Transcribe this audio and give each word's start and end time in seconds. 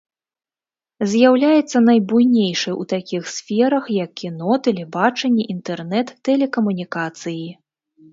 З'яўляецца 1.09 1.77
найбуйнейшай 1.89 2.73
у 2.83 2.85
такіх 2.93 3.27
сферах, 3.33 3.83
як 4.03 4.09
кіно, 4.21 4.53
тэлебачанне, 4.69 5.45
інтэрнэт, 5.55 6.07
тэлекамунікацыі. 6.31 7.45